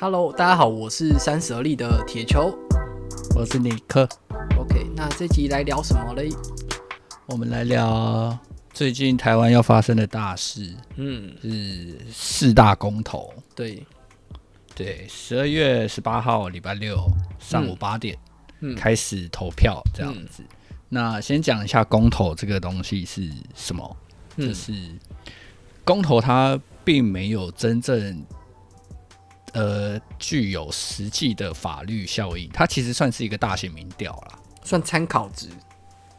[0.00, 2.56] Hello，大家好，我是三十而立的铁球，
[3.34, 4.08] 我是尼克。
[4.56, 6.28] OK，那这集来聊什么嘞？
[7.26, 8.38] 我们来聊
[8.72, 13.34] 最近台湾要发生的大事，嗯，是四大公投。
[13.56, 13.84] 对，
[14.72, 16.96] 对，十二月十八号礼拜六
[17.40, 18.16] 上午八点，
[18.60, 20.44] 嗯，开始投票这样子。
[20.44, 20.56] 嗯、
[20.88, 23.96] 那先讲一下公投这个东西是什么？
[24.36, 24.72] 嗯、就是
[25.82, 28.24] 公投它并没有真正
[29.58, 35.48] 呃具有实际的法律效应，它其实算是一个大型民调啦，算参考值。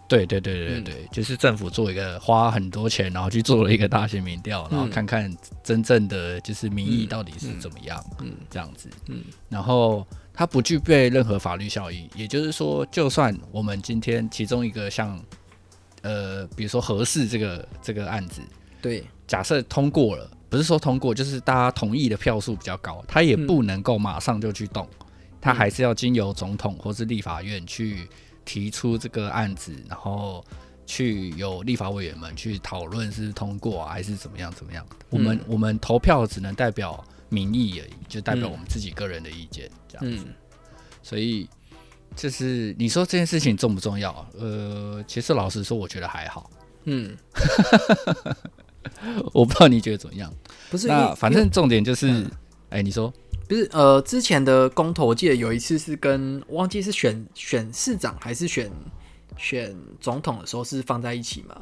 [0.09, 5.31] 对对对对对，嗯、就是政府做一个花很多钱，然后去做了一个大型民调，然后看看
[5.63, 15.23] 真正的就是民意到底是怎么样，嗯，这样子，嗯，然后它不具备任何法律效应，也就是说，就算我们今天其中一个像
[16.02, 18.41] 呃，比如说合适这个这个案子，
[18.81, 24.88] 对，假设通过了，不是说通过，就是大家同意的票数比较高，他也不能够马上就去动，
[25.39, 28.08] 他还是要经由总统或是立法院去。
[28.45, 30.44] 提出这个案子，然后
[30.83, 34.83] 去有立法委员们去讨论是通过啊，还是怎么样怎么样？
[35.11, 40.23] 我们、嗯、我们投票只能代表民意而已，就代表我们自己个人的意见这样子。
[40.28, 40.34] 嗯、
[41.03, 41.47] 所以
[42.16, 44.28] 就是你说这件事情重不重要？
[44.39, 46.50] 呃，其实老实说，我觉得还好。
[46.86, 47.16] 嗯，
[49.33, 50.33] 我不知道你觉得怎么样？
[50.69, 52.08] 不是，那反正重点就是，
[52.69, 53.13] 哎、嗯，你说。
[53.47, 58.69] 不是呃，之前的公投，我记得有一次是跟忘记是选选市长还是选
[59.38, 61.55] 选总统的时候是放在一起嘛？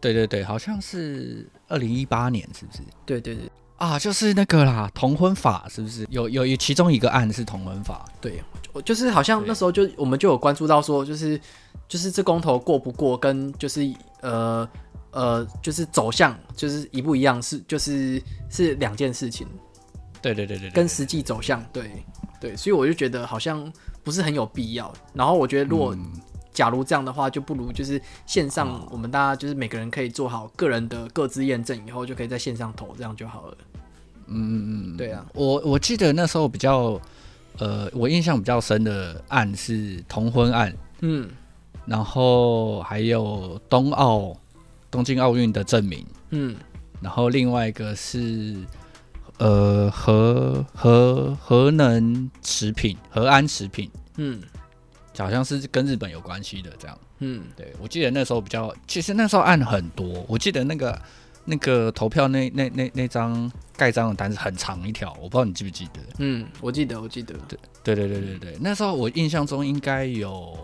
[0.00, 2.78] 对对对，好像是二零一八年，是不是？
[3.04, 3.44] 对对对
[3.76, 6.06] 啊，就是那个啦，同婚法是不是？
[6.08, 8.06] 有有有，其中一个案是同婚法。
[8.18, 11.38] 对，我就是好像那时候就我们就有关注到说，就是
[11.86, 13.86] 就是这公投过不过，跟就是
[14.22, 14.66] 呃
[15.12, 19.46] 呃，就是走向就是一不一样，是就是是两件事情。
[20.20, 21.90] 对对对对，跟实际走向，对
[22.40, 23.72] 对，所以我就觉得好像
[24.04, 24.92] 不是很有必要。
[25.12, 25.96] 然后我觉得，如果
[26.52, 33.56] 假如这样的话，就不如就是线上，我们大家就是每个人可以做好个人的各自验证，以后就可以在线上投，这样就好了。
[34.28, 37.00] 嗯嗯嗯，对啊，我我记得那时候比较
[37.58, 41.28] 呃，我印象比较深的案是同婚案，嗯，
[41.84, 44.36] 然后还有冬奥
[44.92, 46.54] 东京奥运的证明，嗯，
[47.00, 48.54] 然后另外一个是。
[49.38, 54.40] 呃，核核核能食品，核安食品，嗯，
[55.18, 61.02] 好像是跟日本有关系的这样，嗯，对，我记得那时候比较，其实那时候案很多，我记得那个
[61.44, 66.00] 那个投票那那那那张盖章的单子很长一条，我不知道你记不记得？
[66.18, 67.34] 嗯，我记得，我记得，
[67.82, 70.56] 对对对对对对，那时候我印象中应该有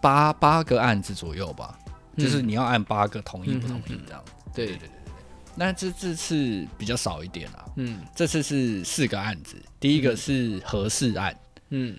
[0.00, 1.83] 八八个案子左右吧，嗯、
[2.16, 4.66] 就是你要按八个同意不同意这样，子、对。
[4.66, 4.88] 对对。
[5.56, 11.32] 那这这次比较少一点啦，嗯，这次是四个案子，第一个是合适案，
[11.70, 11.96] 嗯，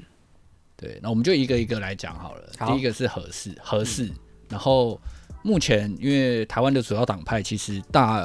[0.75, 2.51] 对，那我们就一个一个来讲好了。
[2.57, 2.73] 好。
[2.73, 4.15] 第一个是核四，核四，嗯、
[4.49, 4.99] 然后
[5.41, 8.17] 目前因为台湾的主要党派其实大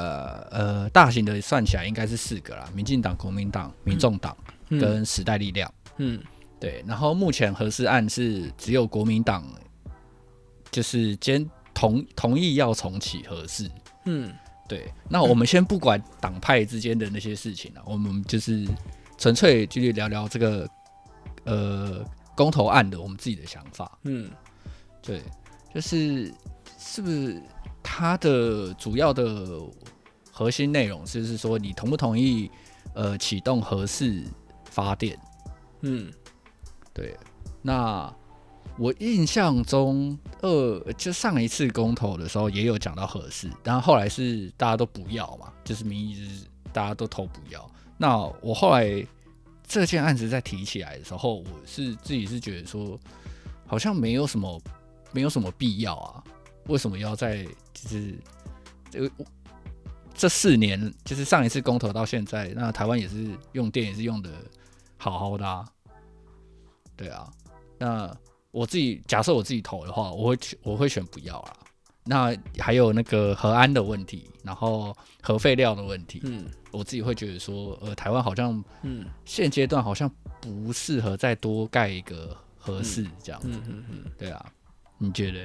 [0.51, 4.35] 呃大型的算起来应该是四个啦，民进党、国民党、民众党
[4.69, 6.21] 跟时代力量，嗯，
[6.59, 9.47] 对，然后目前合适案是只有国民党
[10.69, 11.49] 就是兼
[11.81, 13.69] 同同意要重启核适，
[14.05, 14.31] 嗯。
[14.67, 18.65] 对，那我们先不管党派之间的那些事情了，我们就是
[19.17, 20.69] 纯粹继续聊聊这个
[21.43, 22.05] 呃
[22.37, 23.99] 公投案的我们自己的想法。
[24.03, 24.31] 嗯，
[25.01, 25.21] 对，
[25.75, 26.33] 就是
[26.79, 27.41] 是不是
[27.83, 29.45] 它的主要的
[30.31, 32.49] 核心内容，就是说你同不同意
[32.93, 34.23] 呃启动核适
[34.69, 35.19] 发电？
[35.81, 36.09] 嗯，
[36.93, 37.17] 对，
[37.61, 38.13] 那。
[38.81, 47.71] 我印象中，呃，就上一次公投的时候也有讲到核四，然后后来是大家都不要嘛，就是民意就是大家都投不要。
[47.95, 49.05] 那我后来
[49.67, 52.99] 这件案子再提起来的时候，我是自己是觉得说，
[53.67, 54.59] 好像没有什么，
[55.11, 56.23] 没有什么必要啊。
[56.65, 58.17] 为什么要在就是
[58.89, 59.11] 这个
[60.15, 64.31] 这四年，就是上一次公投到现在，那台湾也是用电也是用的
[64.97, 65.69] 好好的啊，
[66.97, 67.31] 对啊，
[67.77, 68.11] 那。
[68.51, 71.53] 我自己假设我自己投的话，我会我会选不要啦。
[72.03, 80.09] 那还有那个核安的问题，然后核废料的问题，嗯，我自己会觉得说，呃，台湾好像，嗯，现阶段好像
[80.41, 84.43] 不适合再多盖一个核适这样子，嗯嗯嗯，对啊，
[84.97, 85.39] 你觉得？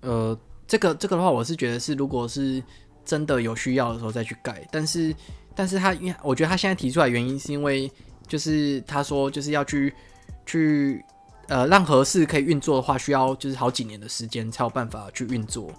[0.00, 2.62] 呃，这个这个的话，我是觉得是，如果是
[3.04, 5.14] 真的有需要的时候再去盖，但是，
[5.54, 7.90] 但是他因为我觉得他现在提出来原因是因为，
[8.26, 9.92] 就是他说就是要去
[10.46, 11.04] 去。
[11.48, 15.70] 呃，让合适可以运作的话，需要就是好几年的时间才有办法去运作。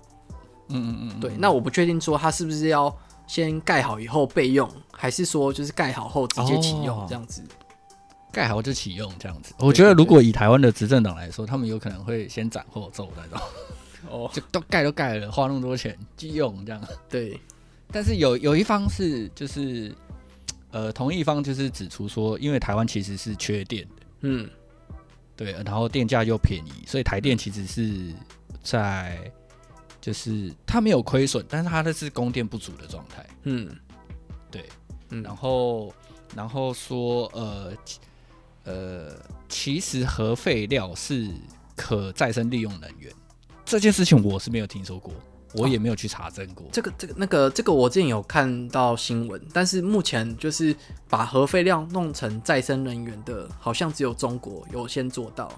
[0.70, 1.34] 嗯嗯嗯，对。
[1.38, 2.96] 那我不确定说它是不是要
[3.28, 7.42] 先盖好以后备用，还是说就是盖好后直接启用这样子？
[8.32, 9.54] 盖好就启用这样子。
[9.60, 13.48] 我觉得如果以台湾的执政党来说，他们有可能会先斩后奏那种。
[14.12, 16.80] 哦，就都盖都盖了，花那么多钱就用这样。
[17.10, 17.40] 对，
[17.92, 19.96] 但是有有一方是就是，
[20.70, 24.48] 呃，同一方就是指出说，因为台湾其实是缺电的，嗯，
[25.36, 28.14] 对，然后电价又便宜，所以台电其实是
[28.64, 29.32] 在
[30.00, 33.26] 就是它没有亏损，但是它的是供电不足的状态。
[33.44, 33.70] 嗯，
[34.50, 34.66] 对，
[35.10, 35.94] 嗯，然后
[36.36, 37.74] 然后说呃
[38.64, 39.16] 呃，
[39.50, 41.30] 其实核废料是
[41.76, 43.12] 可再生利用能源。
[43.66, 45.14] 这件事情我是没有听说过，
[45.58, 46.66] 我也没有去查证过。
[46.66, 50.76] 哦、这个、这个、那个、这个，我之前有看到新闻，但是目前就是
[51.10, 55.52] 把核废料弄成再生能源的，好像只有中国有先做到。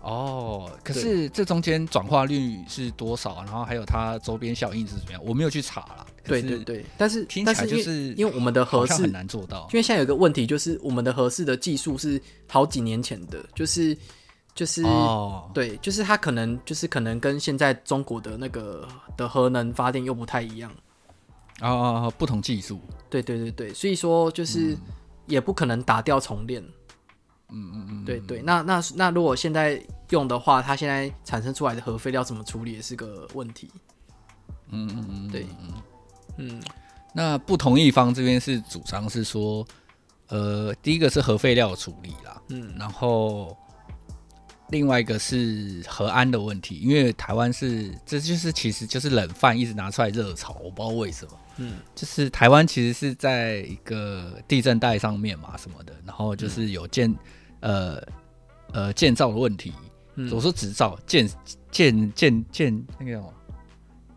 [0.00, 3.42] 哦，可是这中间转化率是多少？
[3.44, 5.22] 然后还有它周边效应是怎么样？
[5.24, 6.06] 我没有去查啦。
[6.24, 13.96] 对对对，但是听起来就是因为，我们的核四很难做到，因为现在有个问题就是我们的合适的技术是好几年前的，就是。
[14.54, 20.70] 就是、哦、对，就是它可能就是可能跟现在中国的那个的核能发电又不太一样
[21.60, 22.78] 啊、哦，不同技术。
[23.08, 24.76] 对对对对，所以说就是
[25.26, 26.62] 也不可能打掉重练。
[27.48, 33.70] 嗯嗯嗯，对对，那那那如果现在用的话，它现在产生出来的核废料怎么处理也是个问题。
[34.68, 35.46] 嗯嗯嗯，对，
[36.36, 36.62] 嗯，
[37.14, 39.66] 那不同意方这边是主张是说，
[40.28, 43.56] 呃，第一个是核废料处理啦，嗯，然后。
[44.72, 57.08] 另外一个是核安的问题，因为台湾是，这就是其实就是冷饭一直拿出来热炒，我不知道为什么，嗯，就是台湾其实是在一个地震带上面嘛什么的，然后就是有建，
[57.60, 58.02] 嗯、呃
[58.72, 59.74] 呃建造的问题，
[60.30, 61.28] 我说执照建
[61.70, 63.32] 建建建那个什么，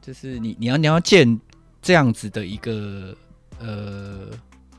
[0.01, 1.39] 就是你你要你要建
[1.81, 3.13] 这样子的一个
[3.59, 4.29] 呃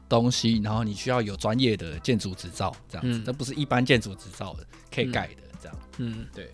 [0.09, 5.43] 东西，然后你需要有专业的建筑执照，这样子，这、嗯、不是一般建筑执照的可以盖的。
[5.99, 6.51] 嗯，对，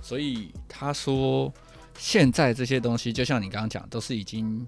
[0.00, 1.52] 所以他说
[1.96, 4.66] 现在这些东西，就像你刚刚讲，都是已经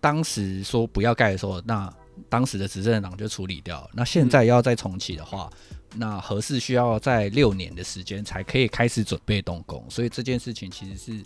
[0.00, 1.92] 当时说不要盖的时候，那
[2.28, 3.88] 当时的执政党就处理掉。
[3.92, 9.84] 那现在要再重启的话，嗯、那合适需要在六年的时间才可以开始准备动工。
[9.88, 11.24] 所以这件事情其实是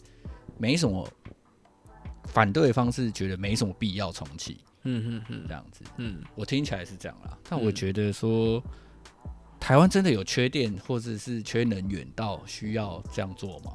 [0.58, 1.08] 没什么
[2.26, 4.58] 反对方式觉得没什么必要重启。
[4.84, 7.36] 嗯嗯嗯，这样子，嗯，我听起来是这样啦。
[7.48, 8.62] 但我觉得说。
[9.60, 13.72] 台湾真的有缺电或者是缺能源到需要这样做吗？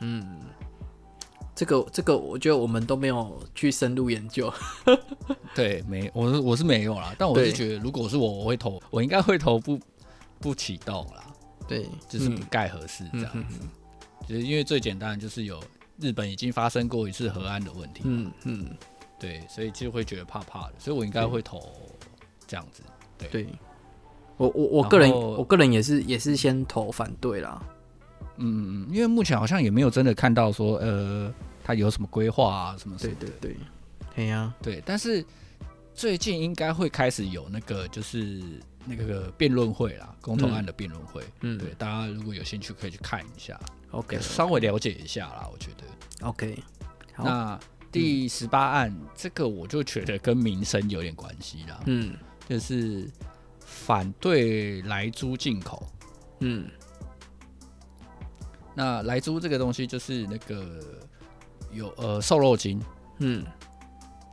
[0.00, 0.40] 嗯，
[1.54, 4.52] 这个这个，我觉得我们都没有去深入研究。
[5.54, 7.14] 对，没，我是我是没有啦。
[7.18, 9.78] 但我是觉得，如果是我，我会投，我应该会投不
[10.40, 11.24] 不启动啦。
[11.68, 13.58] 对，就是不盖合适这样子。
[13.62, 13.68] 嗯、
[14.26, 15.62] 就是因为最简单的就是有
[15.98, 18.02] 日本已经发生过一次核安的问题。
[18.04, 18.76] 嗯嗯，
[19.18, 21.62] 对，所以就会觉得怕怕的，所以我应该会投
[22.46, 22.82] 这样子。
[23.18, 23.28] 对。
[23.28, 23.46] 对
[24.36, 27.62] 我我我个人我个人也是也是先投反对啦，
[28.36, 31.32] 嗯嗯，因为目前好像也没有真的看到说呃
[31.62, 33.56] 他有什么规划啊什么什么，对对对，
[34.16, 35.24] 对呀、啊，对，但是
[35.94, 38.42] 最近应该会开始有那个就是
[38.84, 43.58] 那个辩论会啦，公投案的辩论会，嗯，对，大家如果有兴趣可以去看一下
[43.92, 46.58] ，OK，稍微了解一下啦，我觉得，OK，
[47.16, 47.56] 那
[47.92, 52.16] 第十八案、嗯、这个我就觉得跟民生有点关系啦，嗯，
[52.48, 53.08] 就是。
[53.74, 55.84] 反对莱猪进口，
[56.38, 56.70] 嗯，
[58.74, 60.80] 那莱猪这个东西就是那个
[61.70, 62.80] 有呃瘦肉精，
[63.18, 63.44] 嗯，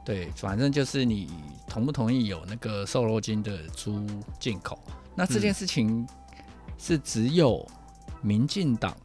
[0.05, 1.29] 对，反正就是你
[1.67, 4.07] 同不同意有那个瘦肉精的猪
[4.39, 4.81] 进口？
[5.15, 6.07] 那这件事情
[6.77, 7.67] 是只有
[8.21, 8.95] 民进党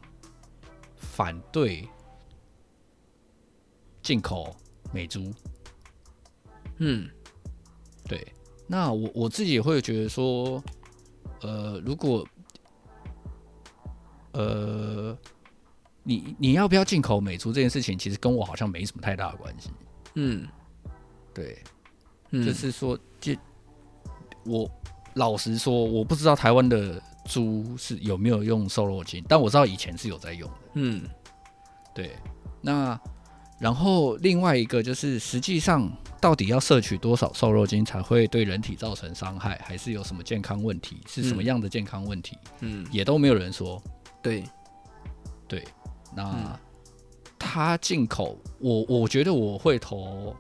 [0.96, 1.88] 反对
[4.00, 4.54] 进口
[4.92, 5.32] 美猪，
[6.76, 7.10] 嗯，
[8.04, 8.24] 对。
[8.66, 10.62] 那我我自己也会觉得说，
[11.40, 12.26] 呃，如果，
[14.32, 15.16] 呃，
[16.02, 19.70] 你你要不要进口美猪这件事情，其实跟我好像没什么太大的关系。
[20.14, 20.46] 嗯，
[21.32, 21.62] 对，
[22.30, 23.34] 嗯、就是说，就
[24.44, 24.70] 我
[25.14, 30.56] 老实说，我不知道台湾的猪是有没有用瘦肉精，但我知道以前是有在用的。
[30.74, 31.02] 嗯，
[31.94, 32.16] 对，
[32.60, 33.00] 那。
[33.58, 40.98] 然后另外一个就是，实际上到底要摄取多少瘦肉精才会对人体造成伤害，还是有什么健康问题？
[41.06, 42.36] 是什么样的健康问题？
[42.60, 43.82] 嗯，也都没有人说。
[44.22, 44.44] 对，
[45.48, 45.64] 对，
[46.14, 46.58] 那
[47.38, 50.36] 他进口，我我觉得我会投，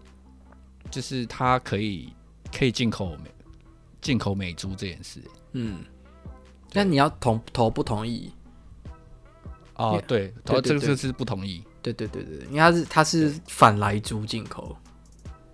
[0.90, 2.12] 就是他可以
[2.52, 3.30] 可以进口美
[4.02, 5.22] 进口美猪这件事。
[5.52, 5.84] 嗯，
[6.72, 8.30] 那你要同投不同意？
[9.76, 11.62] 哦，对，投这个是不同意。
[11.92, 14.76] 对对对对，因为它是它是反莱猪进口，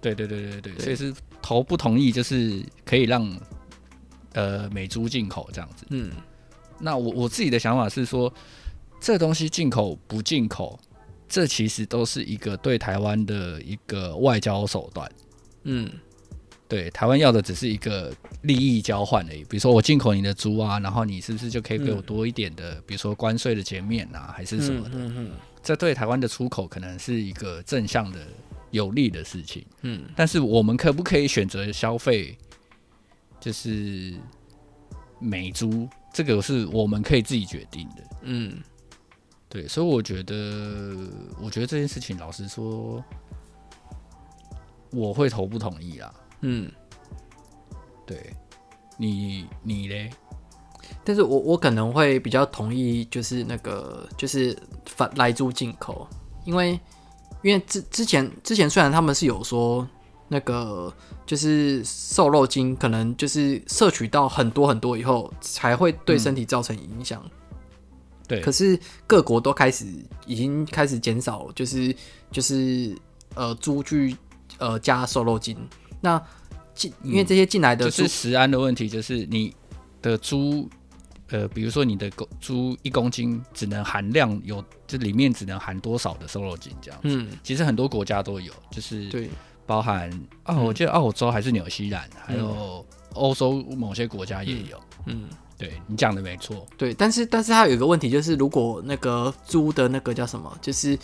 [0.01, 3.29] 对对对对对，所以是投不同意，就是可以让
[4.33, 5.87] 呃美猪进口这样子。
[5.91, 6.11] 嗯，
[6.79, 8.33] 那我我自己的想法是说，
[9.01, 10.79] 这东西进口不进口，
[11.29, 15.11] 这其实都是一个对台湾的一个外交手段。
[15.65, 15.91] 嗯，
[16.67, 18.13] 对，台湾要的只是一个
[18.43, 19.45] 利益交换而已。
[19.45, 24.91] 比如说我进口你的猪啊，然后你是不是就可以给我多一点的，嗯、比如说关税的减免啊，还是什么的？
[24.95, 25.31] 嗯嗯，
[25.63, 28.19] 这对台湾的出口可能是一个正向的。
[28.73, 32.35] 有利的事情，嗯，但是我们可不可以选择消费，
[33.39, 34.15] 就是
[35.21, 35.87] 美猪？
[36.11, 38.63] 这个是我们可以自己决定的，嗯，
[39.47, 40.97] 对，所以我觉得，
[41.39, 43.05] 我觉得这件事情，老实说，
[44.91, 46.73] 我会投不同意啊，嗯，
[48.07, 48.35] 对，
[48.97, 50.11] 你你嘞？
[51.05, 54.57] 但是我我可能会比较同意，就是那个就是
[54.87, 56.07] 反莱猪进口，
[56.45, 56.79] 因为。
[57.45, 59.85] 因为之之前之前虽然他们是有说
[60.29, 60.95] 那个
[61.27, 67.21] 就是瘦肉精可能就是摄取到很多很多以后才会对身体造成影响，
[68.29, 68.41] 对。
[68.41, 69.85] 可是各国都开始
[70.25, 71.93] 已经开始减少，就是
[72.31, 72.97] 就是
[73.35, 74.17] 呃猪去
[74.59, 75.59] 呃加瘦肉精。
[76.01, 76.23] 那
[76.77, 79.53] 进因为这些进来的就是食安的问题，就是你
[80.01, 80.71] 的猪。
[81.33, 87.09] 呃，比如说你的公猪一公斤只能含量有，这里面只能含多少的瘦肉精这样子。
[87.09, 89.31] 嗯，其实很多国家都有，就是对，
[89.65, 90.11] 包含
[90.43, 92.85] 啊，我记得澳洲还是纽西兰，还有
[93.15, 94.79] 欧洲某些国家也有。
[95.07, 95.25] 嗯，
[95.57, 96.67] 对你讲的没错。
[96.77, 100.99] 对，但是但是它有一个问题，就是如果那个猪的那个叫什么，就是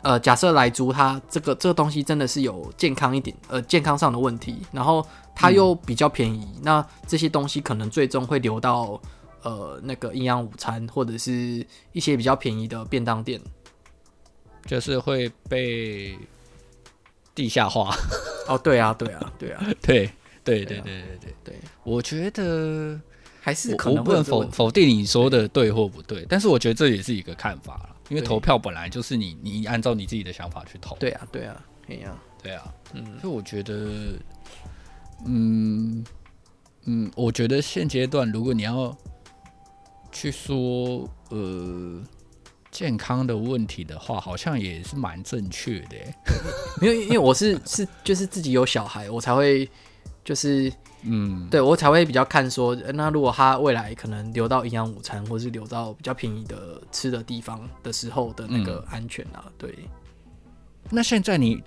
[0.00, 8.98] 呃，假设来猪它这个这个东西真的是有健康一点，呃，健康上的问题，然后它又比较便宜，嗯、那这些东西可能最终会流到。
[9.44, 13.38] 呃，那个营养午餐或者是一些比较便宜的便当店，
[14.64, 16.18] 就是会被
[17.34, 17.94] 地下化。
[18.48, 20.10] 哦，对啊，对啊，对啊， 对
[20.42, 22.98] 对对对对对，我觉得
[23.38, 27.96] 还是我不能否否定你说的对或不对，但是我觉得这也是一个看法了。
[28.08, 32.74] 因为投票本来就是你，你按照你自己的想法去投，对啊，对啊，对啊，对啊。
[32.94, 33.74] 嗯，所以我觉得，
[35.26, 36.04] 嗯，
[36.84, 38.96] 嗯，我觉得现阶段如果你要。
[40.14, 42.00] 去说呃
[42.70, 45.96] 健康的问题的话，好像也是蛮正确的。
[46.80, 49.68] 没有因为我是是就是自己有小孩，我才会
[50.24, 59.74] 就是嗯，对我才会比较看说，那如果他未来可能留到营养午餐，或是留到比较便宜的吃的地方的时候的那个安全啊，嗯、对。
[60.90, 61.62] 那现在你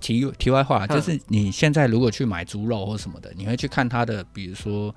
[0.00, 4.94] 题题外话，就是你现在如果去买猪肉或什么的，你会去看它的，比如说。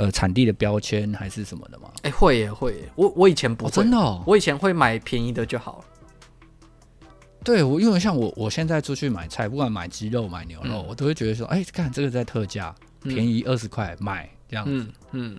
[0.00, 1.90] 呃，产地的标签还是什么的吗？
[1.96, 2.90] 哎、欸，会耶，会耶。
[2.96, 5.84] 我我以前不会，哦、真的、哦，我以前会买便宜的就好了。
[7.44, 14.90] 对，我因为像我，我现在出去买菜，不管买鸡肉、买牛肉，嗯、我都会觉得说，哎、欸，看这个在特价，便宜二十块买这样子。
[15.12, 15.38] 嗯，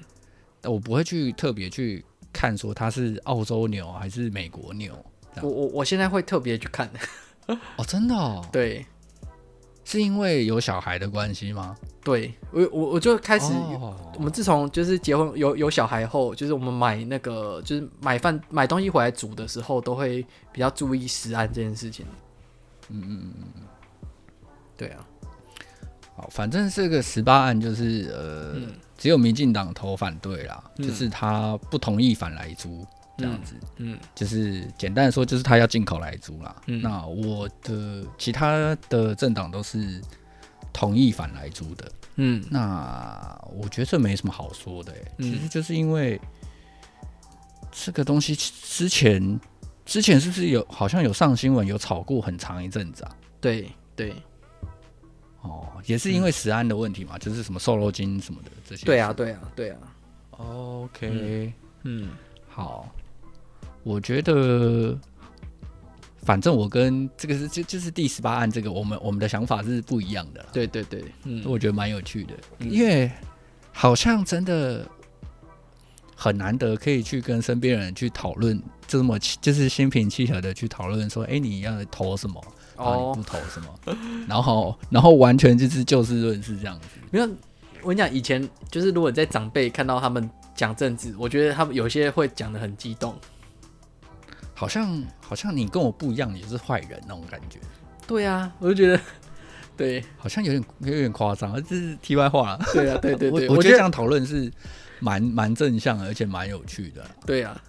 [0.61, 4.93] 嗯，我不会去特别去看说它是澳洲牛还是美国牛。
[5.41, 6.87] 我我我现在会特别去看。
[7.47, 8.47] 哦，真的、哦。
[8.51, 8.85] 对。
[9.83, 11.75] 是因为有小孩的关系吗？
[12.03, 13.53] 对，我我我就开始，
[14.15, 22.05] 我们自从就是结婚有有小孩后，就是我们买那个就是买饭买东西回来煮的时候，都会比较注意食安这件事情。
[22.89, 23.63] 嗯嗯嗯嗯，
[24.75, 25.05] 对啊。
[26.15, 32.85] 好，反正这个十八案就是呃，嗯、只有民进党投反对啦，嗯、就是他不同意反莱猪。
[33.21, 36.55] 这样子，嗯，就是简单的说，就是他要进口莱猪啦。
[36.65, 40.01] 嗯，那我的其他的政党都是
[40.73, 41.91] 同意反莱猪的。
[42.15, 46.19] 嗯，那我觉得这没什么好说的、其实就是因为
[47.71, 49.39] 这个东西之前
[49.85, 53.15] 之前是不是有好像有上新闻有炒过很长一阵子啊？
[53.39, 54.13] 对对，
[55.41, 58.85] 哦，也是因为食安的问题嘛，嗯、就是什么瘦肉精什么的这些。
[58.85, 59.77] 对啊，对啊，对啊。
[60.31, 61.09] OK，
[61.83, 62.09] 嗯，嗯，
[62.49, 62.93] 好。
[63.83, 64.97] 我觉得，
[66.23, 70.45] 反正我跟这个是就就是第十八案这个，我们我们的想法是不一样的。
[70.53, 73.11] 对对对，嗯，我觉得蛮有趣的，嗯、因为
[73.71, 74.87] 好像真的
[76.15, 82.39] 很难得可以去跟身边人去讨论这么就是心平气和的去讨论说，哎、欸，你要投什么？
[82.77, 83.97] 哦，你不投什么？
[84.27, 86.87] 然后然后完全就是就事论事这样子。
[87.09, 87.25] 没有，
[87.81, 93.15] 我跟你讲，以前就是如果你在长辈看到他们讲政治，我觉得他们有些会讲的很激动。
[94.61, 97.57] 好像好像你跟我不一样，也是坏人那种感觉。
[98.05, 99.01] 对啊，我就觉得，
[99.75, 102.59] 对，好像有点有点夸张，这是题外话了。
[102.71, 104.51] 对啊，对对 对，我，我觉得这样讨论是
[104.99, 107.03] 蛮蛮正向，而且蛮有趣的。
[107.25, 107.59] 对啊，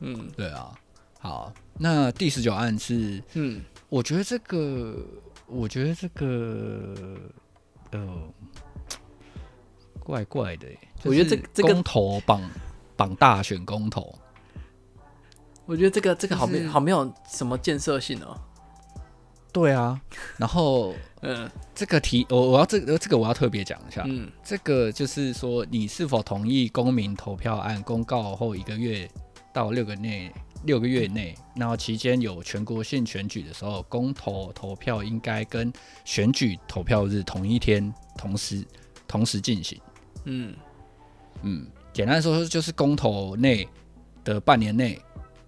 [0.00, 0.70] 嗯，对啊。
[1.18, 4.94] 好，那第十九案是，嗯，我觉得这个
[5.46, 6.94] 我觉得这个
[7.92, 8.08] 呃
[10.00, 10.66] 怪怪的，
[11.04, 12.42] 我觉得这这个公投绑
[12.94, 14.14] 绑大选公投，
[15.72, 18.38] 我觉得这个这个好没、就是、好没有什么建设性哦。
[19.50, 19.98] 对啊，
[20.36, 29.08] 然后 嗯，这个题我我要这个这个我要特别讲一下，嗯，这个就是说你是否同意公民投票案公告后一个月
[29.50, 30.30] 到六个内
[30.64, 35.72] 六个月内，然后期间有全国性选举的时候，公投投票应该跟
[36.04, 38.62] 选举投票日同一天同时
[39.08, 39.80] 同时进行。
[40.24, 40.54] 嗯
[41.40, 43.66] 嗯，简单说就是公投内
[44.22, 45.00] 的半年内。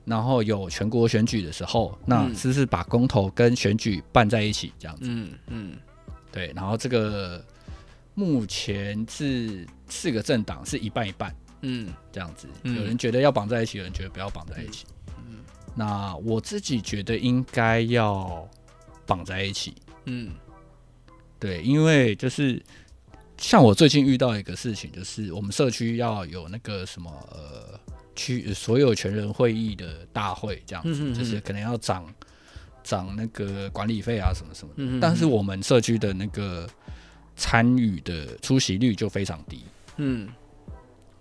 [0.05, 5.05] 然后有全国选举的时候，那是不是把公投跟选举办在一起这样子？
[5.05, 5.77] 嗯嗯，
[6.31, 6.53] 对。
[6.55, 7.43] 然后这个
[8.13, 12.47] 目前是四个政党是一半一半，嗯，这样子。
[12.65, 14.85] 有人觉得要绑在一起，有人觉得不要绑在一起。
[15.27, 15.39] 嗯，
[15.75, 18.47] 那我自己觉得应该要
[19.07, 19.75] 绑在一起。
[20.05, 20.33] 嗯，
[21.41, 22.63] 对，因为就是
[23.39, 27.81] 像我最近遇到一个事情，就是我们社区要有那个什么呃。
[28.14, 32.04] 区所有权人会议的大会这样子，就是可能要涨
[32.83, 34.83] 涨那个管理费啊什么什么的。
[34.83, 36.68] 嗯、但是我们社区的那个
[37.37, 39.64] 参与的出席率就非常低。
[39.97, 40.28] 嗯，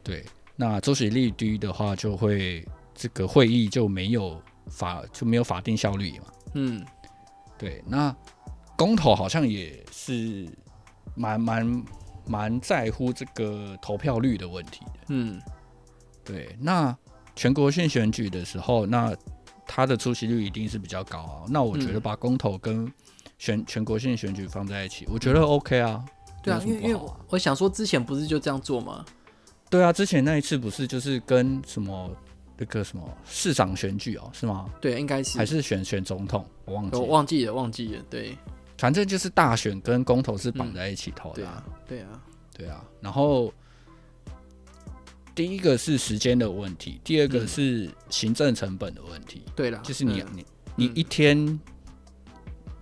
[0.03, 0.25] 对。
[0.55, 6.25] 那出席率低的话，就会这个会议就没有法就没有法定效率嘛。
[6.53, 6.85] 嗯，
[7.57, 7.83] 对。
[7.87, 8.15] 那
[8.77, 10.47] 公投好像也是
[11.15, 11.83] 蛮蛮
[12.27, 14.99] 蛮在乎这个投票率的问题的。
[15.07, 15.41] 嗯。
[16.23, 16.95] 对，那
[17.35, 19.15] 全国性选举的时候，那
[19.67, 21.43] 他的出席率一定是比较高啊。
[21.49, 22.91] 那我觉得把公投跟
[23.37, 26.03] 选全国性选举放在一起，我觉得 OK 啊。
[26.43, 29.03] 对啊，因为因为我想说，之前不是就这样做吗？
[29.69, 32.15] 对啊，之前那一次不是就是跟什么
[32.57, 34.69] 那个什么市长选举哦，是吗？
[34.79, 38.03] 对，应该是还是选选总统，我忘记了，我忘记了，忘记了。
[38.09, 38.37] 对，
[38.77, 41.63] 反正就是大选跟公投是绑在一起投的啊。
[41.87, 42.07] 对啊，
[42.55, 43.51] 对啊，然后。
[45.35, 49.41] 第一个是时间的问题，第二个是行政成本的问题。
[49.55, 51.59] 对了，就是你你你一天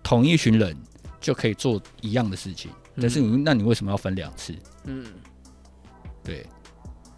[0.04, 0.76] 同一群人
[1.22, 4.54] 就可以做一样的事情，但是你那你为什么要分两次？
[4.84, 5.06] 嗯，
[6.24, 6.46] 对。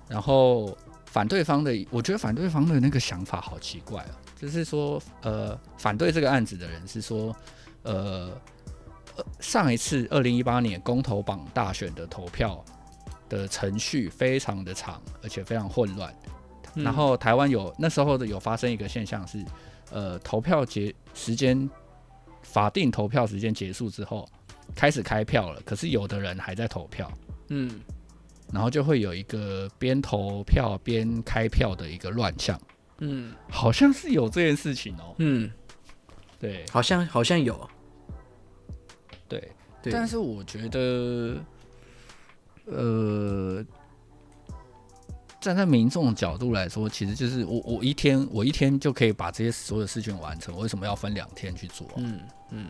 [0.07, 7.35] 然后反对方的，我觉得反对方的那个想法好奇怪啊，就是说，呃，反对这个案子的人是说，
[7.81, 8.39] 呃，
[9.39, 12.63] 上一次二零一八年公投榜大选的投票。
[13.29, 16.13] 的程序非常的长，而且非常混乱。
[16.75, 19.43] 嗯、然后台湾有那时候的有发生一个现象是，
[19.91, 21.69] 呃，投票结时间
[22.41, 24.27] 法定投票时间结束之后，
[24.75, 27.11] 开始开票了，可是有的人还在投票。
[27.49, 27.79] 嗯，
[28.51, 32.59] 然后就会有一个边投票边开票的一个乱象。
[32.99, 35.15] 嗯，好像是有这件事情哦、喔。
[35.19, 35.51] 嗯，
[36.39, 37.69] 对，好像好像有。
[39.27, 41.37] 对，对，但是我觉得。
[42.65, 43.63] 呃，
[45.41, 51.85] 站在民众角度来说，其实就是我我一天我一天就可以把这些所有事情完成，我为什么要分两天去做？
[51.97, 52.21] 嗯
[52.51, 52.67] 嗯，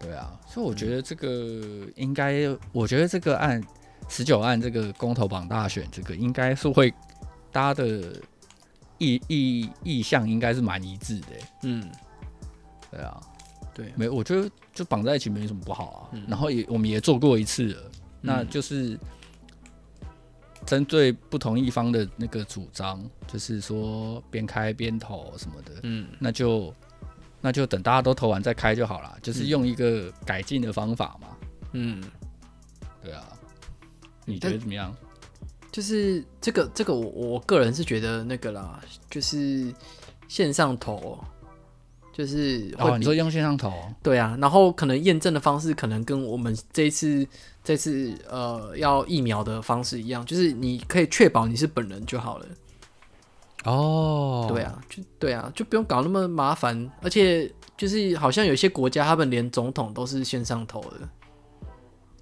[0.00, 3.62] 对啊，所以我觉得这个应该，我觉得这个案
[4.08, 6.90] 十九案这个公投榜大选，这个应该是会
[7.52, 8.18] 大家的
[8.96, 11.26] 意 意意向应该是蛮一致的。
[11.64, 11.86] 嗯，
[12.90, 13.20] 对啊，
[13.74, 16.18] 对，没，我觉得就绑在一起没什么不好啊。
[16.26, 17.90] 然后也我们也做过一次了，
[18.22, 18.98] 那就是。
[20.66, 26.74] 针对不同一方的那个主张，就是说边开边投什么的，嗯，那就
[27.40, 31.28] 那就等大家都投完再开就好了，就是用一个改进的方法嘛，
[31.72, 32.02] 嗯，
[33.02, 33.24] 对啊，
[34.24, 34.94] 你觉得怎么样？
[35.70, 39.72] 就是这个这个我我个人是觉得那个啦，就是
[40.28, 41.18] 线上投。
[42.16, 43.70] 就是哦，你说用线上投？
[44.02, 47.26] 对啊，然后可能验证的方式可能跟我们这一次
[47.62, 52.46] 这次呃要疫苗的方式一样，就是你可以确保你是本人就好了。
[53.64, 60.92] 哦，对啊，就对啊，就不用搞那么麻烦，而且就是好像有些国家他们连总统都是线上投的。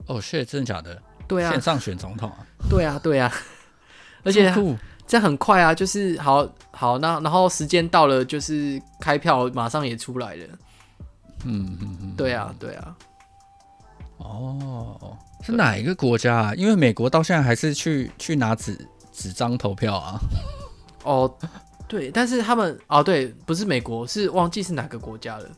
[0.06, 1.00] 哦，是真的假的？
[1.28, 2.44] 对啊，线上选总统啊？
[2.68, 3.32] 对啊，对啊，
[4.24, 4.52] 而且。
[5.06, 10.46] 这样很快啊，就是好好那然后时间到了，就是开票马上也出来了。
[11.44, 12.96] 嗯嗯嗯，对啊对啊。
[14.18, 16.54] 哦，是哪一个国家啊？
[16.54, 20.18] 因为美国到现在还是去去拿纸纸张投票啊。
[21.02, 21.32] 哦，
[21.86, 25.48] 对，但是他们哦对，不是美国，是忘记是哪个国家了。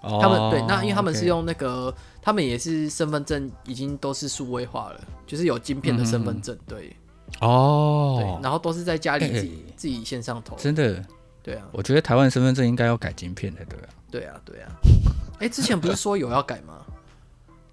[0.00, 6.96] 哦，他们对，那因为他们是用那个.他们也是身份证已经都是数位化了，就是有晶片的身份证，嗯、对。
[7.42, 11.04] 哦，对，然后都是在家里自己、欸、自己线上投，真的，
[11.42, 14.70] 对啊，我觉得台湾身份证应该要改晶片的，对啊，对啊，对啊，
[15.40, 16.78] 哎、欸，之前不是说有要改吗？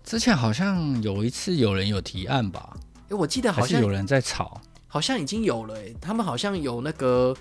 [0.03, 2.75] 之前好像有一次有人有提案吧？
[3.09, 5.77] 哎，我记得好像有人在吵，好像已经有了。
[5.77, 7.35] 哎，他们好像有那个，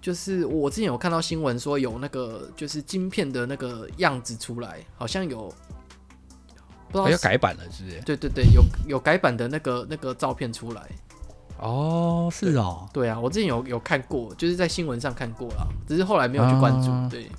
[0.00, 5.52] 就是我之前有看到新闻说有那个，就是晶片的那个样子出来，好像有，
[6.88, 8.00] 不知道要改版了，是不是？
[8.06, 10.88] 对对对，有有改版的那个那个照片出来。
[11.58, 16.90] 哦，是哦，对啊，我之前有有看过，就是在新闻上看过啦，只是后来没有去关注。
[16.90, 17.30] 啊、对，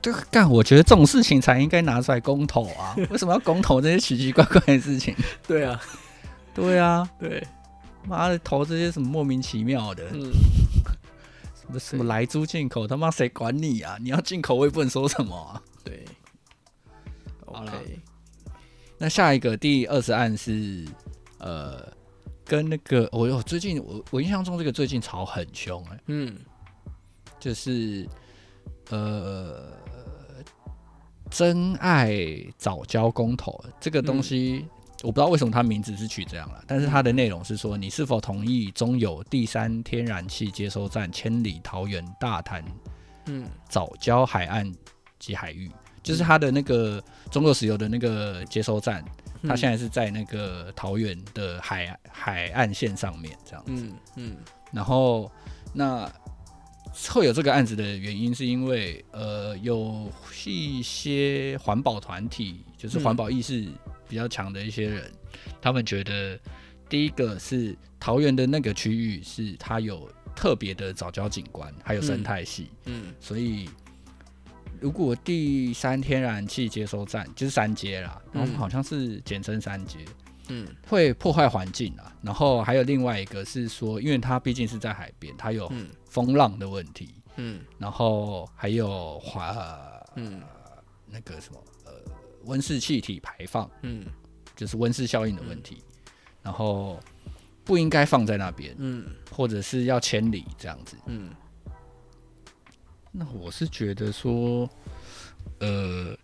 [0.00, 2.94] 对，干，我觉得这种事情才应该拿出来公投啊！
[3.10, 5.12] 为什么要公投这些奇奇怪怪的事情？
[5.46, 5.80] 对啊，
[6.54, 7.44] 对啊，对，
[8.06, 10.30] 妈的，投这些什么莫名其妙的，嗯，
[11.54, 13.96] 什么什么来猪进口，他妈谁管你啊？
[14.00, 15.60] 你要进口，我也不能说什么啊。
[15.82, 16.04] 对
[17.46, 17.98] 好了，okay.
[18.98, 20.84] 那下一个第二十案是
[21.38, 21.97] 呃。
[22.48, 26.34] 跟那个，我有最近我我印象中这个最近吵很凶哎、欸，嗯，
[27.38, 28.08] 就是
[28.88, 29.70] 呃，
[31.30, 32.18] 真爱
[32.56, 34.70] 早教公投这个东西，嗯、
[35.02, 42.64] 我不知道为什么它名字是取这样了，但是它的内容是说，你是否同意中油第三天然气接收站千里桃园大潭，
[43.26, 44.72] 嗯，早教海岸
[45.18, 45.70] 及海域，
[46.08, 49.04] 就是它的那个中国石油的那个接收站。
[49.46, 53.70] 他现在是在那个桃园的海海岸线上面，这样子。
[53.72, 54.36] 嗯嗯。
[54.72, 55.30] 然后，
[55.72, 56.12] 那
[57.08, 60.10] 会有这个案子的原因，是因为呃，有
[60.44, 63.68] 一些环保团体，就是环保意识
[64.08, 66.36] 比较强的一些人，嗯，他们觉得
[66.88, 73.70] 第一个是桃园的那个区域是它有特别的早教景观，还有生态系，嗯，嗯，所以。
[74.80, 79.98] 如果第三天然气接收站就是三阶啦，然后好像是简称三阶，
[80.48, 82.14] 嗯，会破坏环境啊。
[82.22, 85.70] 然后还有另外一个是说，因为它毕竟是在海边，它有
[86.08, 89.56] 风浪的问题，嗯，然后还有华，
[90.16, 90.40] 嗯，
[91.06, 91.92] 那个什么呃
[92.44, 94.06] 温室气体排放，嗯，
[94.56, 95.82] 就是温室效应的问题，
[96.42, 97.00] 然后
[97.64, 101.30] 不应该放在那边，嗯，或者是要迁离这样子，嗯。
[103.10, 104.68] 那我是觉得说，
[105.60, 106.16] 呃，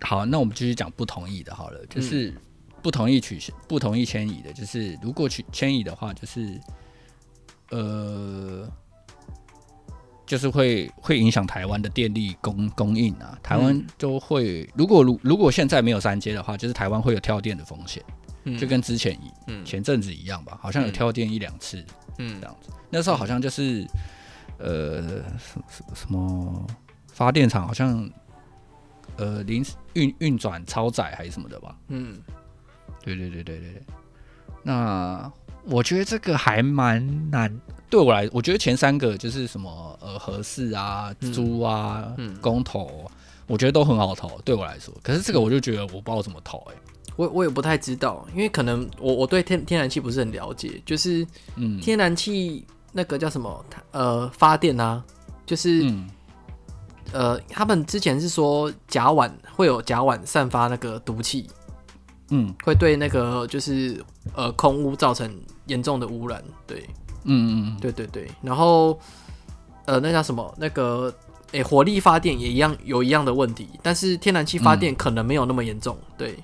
[0.00, 2.34] 好，那我们继续讲不同意的，好了，就是
[2.82, 6.60] 不同意取消、不同意迁移的，就是如果去迁移的话，就是
[7.70, 8.68] 呃，
[10.26, 18.02] 就是会会影响台湾的电力供供应啊，台湾都会，如果如如果现在没有三阶的话，就是台湾会有跳电的风险，
[18.58, 21.82] 就跟之前一嗯前阵子一样吧，好像有跳电一两次，
[22.18, 23.86] 嗯，这样子，那时候好像就是。
[24.60, 25.02] 呃，
[25.38, 26.66] 什什什么
[27.06, 28.08] 发电厂好像
[29.16, 31.74] 呃临时运运转超载还是什么的吧？
[31.88, 32.18] 嗯，
[33.02, 33.82] 对对对对对。
[34.62, 35.32] 那
[35.64, 43.10] 我觉得这个还蛮难，对我来，我觉得前三个就是什么呃合适啊、猪啊、嗯、公投，
[43.46, 44.94] 我觉得都很好投，对我来说。
[45.02, 46.76] 可是这个我就觉得我不知道怎么投，欸，哎，
[47.16, 52.66] 我我也不太知道，因为可能我我对天天然气不是很了解，就是嗯，天然气。
[52.92, 53.64] 那个叫什么？
[53.92, 55.02] 呃，发电啊，
[55.46, 56.10] 就是、嗯，
[57.12, 61.48] 呃，他们之前是说甲烷会有甲烷散发那个毒气，
[62.30, 65.30] 嗯，会对那个就是呃空污造成
[65.66, 66.88] 严重的污染，对，
[67.24, 68.30] 嗯嗯对对对。
[68.42, 68.98] 然后
[69.86, 70.54] 呃，那叫什么？
[70.58, 71.12] 那个
[71.52, 76.38] 诶、欸，火力发电也一样有一样的问题，但是天然气发电可能没有那么严重，对。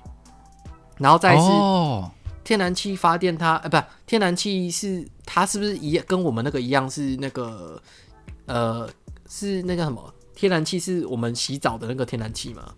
[0.97, 1.41] 然后再是。
[1.41, 2.11] 哦
[2.47, 5.99] 天然气发电它，它呃，不，天然气是它是不是一？
[6.07, 7.81] 跟我们那个一样是那个
[8.45, 8.89] 呃，
[9.27, 10.13] 是那个什么？
[10.33, 12.73] 天然气是我们洗澡的那个天然气吗？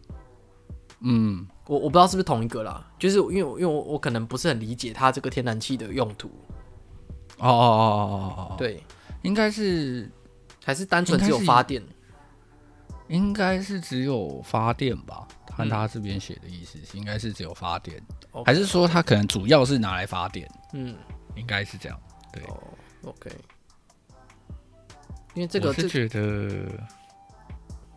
[1.01, 6.29] 嗯，我我不知道是不是同一个啦，就是因为因为我我可能不是很理解它这个天然气的用途。
[7.38, 8.84] 哦哦哦哦哦哦，对，
[9.21, 10.10] 应该是
[10.65, 11.84] 还是单纯只有发电？
[13.08, 15.27] 应该是只有发电吧？
[15.60, 18.02] 看他这边写的意思，应该是只有发电
[18.45, 20.50] 还是说他可能主要是拿来发电？
[20.74, 20.95] 嗯，
[21.36, 22.00] 应该是这样。
[22.32, 23.30] 对、oh,，OK。
[25.36, 26.65] 因为这个是觉得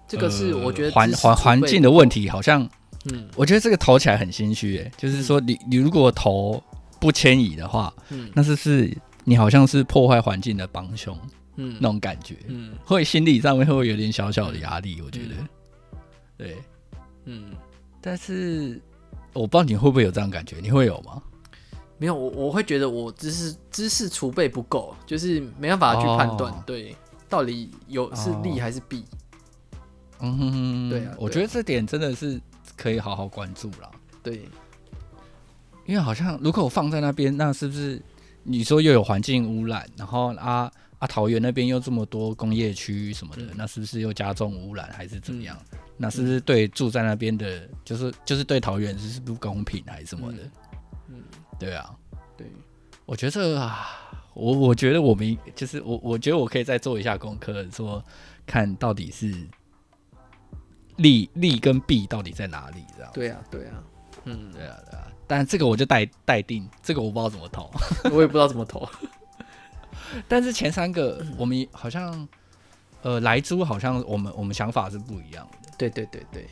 [0.09, 2.69] 这个是我觉得环环环境的问题，好像
[3.13, 4.79] 嗯，我觉得这个投起来很心虚。
[4.79, 6.63] 哎，就是说你你如果投
[7.01, 11.17] 不迁移的话，嗯，那是是你好像是破坏环境的帮凶？
[11.57, 15.01] 嗯，那种感觉，嗯，会心理上面会有点小小的压力。
[15.03, 15.49] 我觉得，嗯、
[16.39, 16.57] 对。
[17.25, 17.53] 嗯，
[18.01, 18.81] 但是
[19.33, 20.57] 我不知道你会不会有这样感觉？
[20.61, 21.23] 你会有吗？
[21.99, 26.97] 没有，我我会觉得我知识知识储备不够，就是没办法去判断，哦，对，
[27.29, 29.05] 到底有是利还是弊。
[30.19, 32.41] 嗯哼哼，对啊，我觉得这点真的是
[32.77, 33.91] 可以好好关注了。
[34.23, 34.49] 对，
[35.87, 38.03] 因为好像如果我放在那边，那是不是
[38.43, 45.57] 你说又有环境污染，然后啊啊，桃园那边又这么多工业区什么的，嗯，那是不是又加重污染还是怎么样？
[45.73, 50.39] 嗯，那是不是对住在那边的，就是就是对桃园是不公平还是什么的？
[51.09, 51.23] 嗯，
[51.59, 51.95] 对啊，
[52.37, 52.47] 对，
[53.07, 53.87] 我觉得啊，
[54.35, 58.03] 我我觉得我们就是我我觉得我可以再做一下功课，说
[58.47, 59.33] 看到底是
[60.97, 63.13] 利利跟弊到底在哪里，这样？
[63.13, 63.85] 对啊，对啊，
[64.25, 65.07] 嗯，对啊，对啊。
[65.27, 67.71] 但这个我就待待定，这个我不知道怎么投，
[68.13, 68.89] 我也不知道怎么投。
[70.29, 72.29] 但是前三个我们好像，
[73.03, 75.62] 呃，莱猪好像我们我们想法是不一样的。
[75.79, 76.47] 对对对对，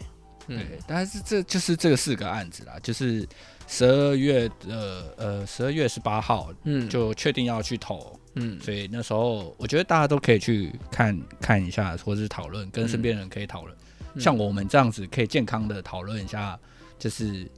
[0.48, 0.78] 嗯、对。
[0.87, 3.26] 但是这就是这个四个案子啦，就是
[3.66, 13.76] 十二月的呃十二月十八号，嗯，就确定要去投，嗯，所以那时候我觉得大家都可以去看看一下，或者是讨论，跟身边人可以讨论、
[14.14, 16.59] 嗯，像我们这样子可以健康的讨论一下，
[16.98, 17.50] 就是。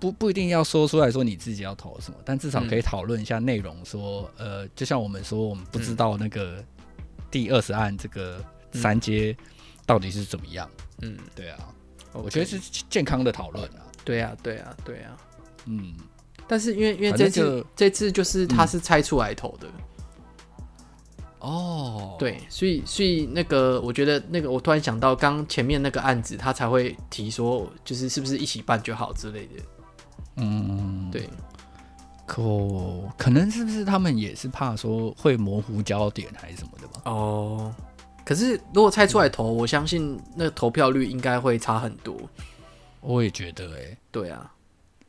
[0.00, 3.84] 不不一定要说出来说你自己要投什么，但至少可以讨论一下内容。
[3.84, 6.64] 说、嗯，呃，就像我们说，我们不知道那个
[7.32, 9.36] 第二十案这个三阶
[9.88, 10.70] 到底是怎么样。
[11.00, 11.58] 嗯，对啊.
[12.12, 13.80] 我觉得是健康的讨论啊。
[14.04, 15.16] 对啊，对啊，对啊。
[15.64, 15.94] 嗯，
[16.46, 19.66] 但是因为因为这次这次就是他是猜出来头的。
[21.40, 29.62] 哦、嗯，对，所以所以那个我觉得那个我突然想到，刚前面那个案子他才会提说，就是是不是一起办就好之类的。
[30.36, 31.30] 嗯，对，
[32.26, 32.42] 可
[33.16, 37.02] 可能是不是他们也是怕说会模糊焦点还是什么的吧？
[37.04, 37.74] 哦，
[38.28, 42.14] 可是如果猜出来投，嗯、我相信那个投票率应该会差很多。
[43.00, 44.52] 我也觉得、欸，哎，对啊，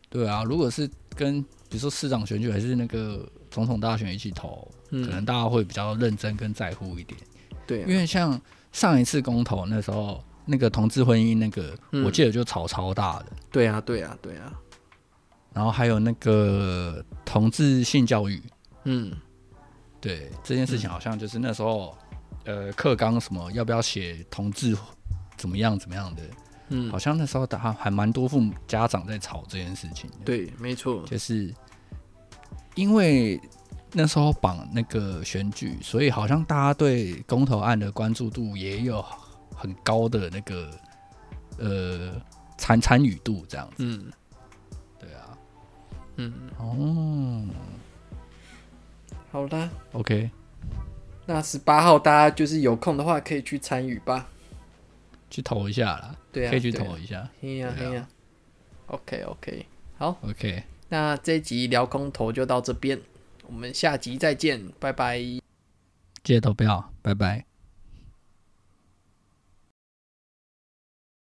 [0.10, 7.20] 对啊，如果是跟比如说市长选举还是那个总统大选一起投，嗯、可能大家会比较认真跟在乎一点。
[7.68, 8.40] 对、啊，因为像
[8.72, 13.26] 上一次公投那时候，那个同志婚姻那个、嗯，我记得就吵超大的。
[13.52, 14.54] 对啊，对啊，对啊。
[15.54, 18.42] 然后还有那个同志性教育，
[18.86, 19.12] 嗯，
[20.00, 22.09] 对这件事情好像就是那时候，嗯、
[22.50, 24.76] 呃，课纲什么要不要写同志
[25.38, 26.24] 怎么样怎么样的，
[26.70, 30.10] 嗯，好像那时候还还蛮多父母家长在吵这件事情。
[30.26, 31.54] 对，没错，就是
[32.74, 33.40] 因为
[33.94, 39.00] 那时候绑那个选举，所以好像大家对公投案的关注度也有
[39.56, 40.72] 很高的那个
[41.60, 42.20] 呃
[42.58, 44.12] 参参与度这样子，嗯。
[46.16, 46.34] 嗯。
[46.58, 47.46] 哦，
[49.32, 50.30] 好的，OK，
[51.32, 54.28] 那十八号大家就是有空的话可以去参与吧，
[55.30, 58.08] 去投一下啦，对啊，可以去投一下，嘿呀嘿呀
[58.88, 59.66] ，OK OK，
[60.00, 63.00] 好，OK，那这一集聊空投就到这边，
[63.46, 65.20] 我们下集再见，拜拜，
[66.24, 67.49] 记得投票，拜拜。